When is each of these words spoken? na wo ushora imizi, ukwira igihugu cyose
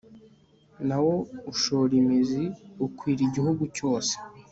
na 0.87 0.97
wo 1.03 1.15
ushora 1.51 1.91
imizi, 2.01 2.43
ukwira 2.85 3.21
igihugu 3.27 3.63
cyose 3.77 4.13